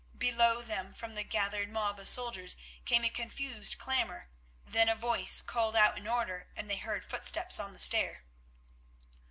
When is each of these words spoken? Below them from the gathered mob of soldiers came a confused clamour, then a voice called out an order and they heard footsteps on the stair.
Below 0.17 0.63
them 0.63 0.93
from 0.95 1.13
the 1.13 1.23
gathered 1.23 1.69
mob 1.69 1.99
of 1.99 2.07
soldiers 2.07 2.57
came 2.85 3.03
a 3.05 3.09
confused 3.11 3.77
clamour, 3.77 4.31
then 4.65 4.89
a 4.89 4.95
voice 4.95 5.43
called 5.43 5.75
out 5.75 5.95
an 5.95 6.07
order 6.07 6.47
and 6.55 6.67
they 6.67 6.77
heard 6.77 7.03
footsteps 7.05 7.59
on 7.59 7.71
the 7.73 7.77
stair. 7.79 8.23